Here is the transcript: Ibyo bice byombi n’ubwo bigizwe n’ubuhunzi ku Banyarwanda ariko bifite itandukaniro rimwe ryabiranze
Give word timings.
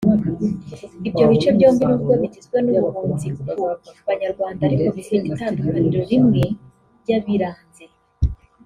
Ibyo 1.07 1.23
bice 1.31 1.49
byombi 1.55 1.83
n’ubwo 1.87 2.13
bigizwe 2.21 2.57
n’ubuhunzi 2.63 3.27
ku 3.35 3.41
Banyarwanda 4.07 4.61
ariko 4.67 4.87
bifite 4.97 5.25
itandukaniro 5.31 5.99
rimwe 6.11 6.43
ryabiranze 7.01 7.85